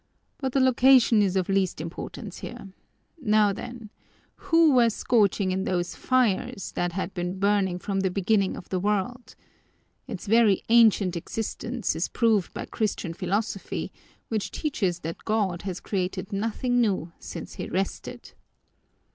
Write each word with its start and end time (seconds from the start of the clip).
But 0.39 0.53
the 0.53 0.59
location 0.59 1.21
is 1.21 1.35
of 1.35 1.47
least 1.47 1.79
importance 1.79 2.39
here. 2.39 2.69
Now 3.21 3.53
then, 3.53 3.91
who 4.47 4.73
were 4.73 4.89
scorching 4.89 5.51
in 5.51 5.63
those 5.63 5.93
fires 5.93 6.71
that 6.71 6.93
had 6.93 7.13
been 7.13 7.37
burning 7.37 7.77
from 7.77 7.99
the 7.99 8.09
beginning 8.09 8.57
of 8.57 8.67
the 8.69 8.79
world? 8.79 9.35
Its 10.07 10.25
very 10.25 10.63
ancient 10.69 11.15
existence 11.15 11.95
is 11.95 12.07
proved 12.07 12.51
by 12.51 12.65
Christian 12.65 13.13
philosophy, 13.13 13.91
which 14.27 14.49
teaches 14.49 15.01
that 15.01 15.23
God 15.23 15.61
has 15.69 15.79
created 15.79 16.33
nothing 16.33 16.81
new 16.81 17.11
since 17.19 17.53
he 17.53 17.69
rested." 17.69 18.33